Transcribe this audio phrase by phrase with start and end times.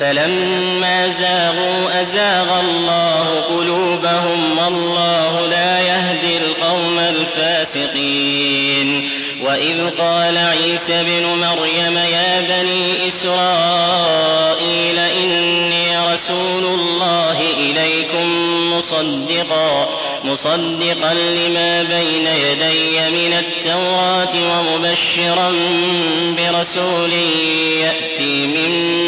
[0.00, 8.38] فلما زاغوا أزاغ الله قلوبهم والله لا يهدي القوم الفاسقين.
[9.42, 18.28] وإذ قال عيسى بن مريم يا بني إسرائيل إني رسول الله إليكم
[18.72, 19.88] مصدقا
[20.24, 25.52] مصدقا لما بين يدي من التوراة ومبشرا
[26.36, 27.12] برسول
[27.82, 29.07] يأتي من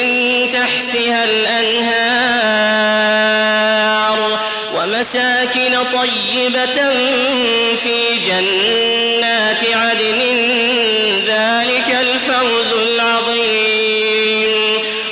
[1.11, 2.71] تحتها الأنهار
[4.75, 6.77] ومساكن طيبة
[7.75, 10.21] في جنات عدن
[11.27, 14.51] ذلك الفوز العظيم.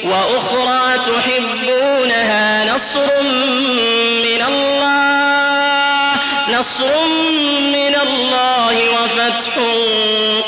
[0.04, 2.46] وأخرى تحبونها
[2.76, 3.22] نصر
[4.24, 6.14] من الله
[6.50, 6.92] نصر
[7.60, 9.54] من الله وفتح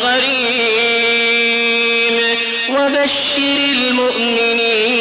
[0.04, 0.62] قريب.
[2.70, 5.01] وبشر المؤمنين